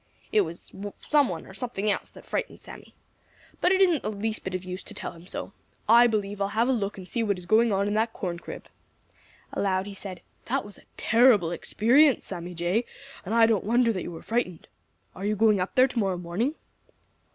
[0.31, 0.73] "It was
[1.11, 2.95] some one or something else that frightened Sammy.
[3.59, 5.53] But it isn't the least bit of use to tell him so.
[5.87, 8.39] I believe I'll have a look and see what is going on at that corn
[8.39, 8.65] crib."
[9.53, 12.83] Aloud he said: "That was a terrible experience, Sammy Jay,
[13.23, 14.67] and I don't wonder that you were frightened.
[15.13, 16.55] Are you going up there to morrow morning?"